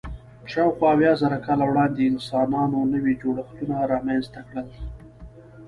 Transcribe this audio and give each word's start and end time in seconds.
شاوخوا 0.51 0.87
اویا 0.93 1.13
زره 1.21 1.37
کاله 1.45 1.63
وړاندې 1.67 2.09
انسانانو 2.11 2.79
نوي 2.93 3.13
جوړښتونه 3.21 3.75
رامنځ 3.91 4.23
ته 4.33 4.41
کړل. 4.49 4.67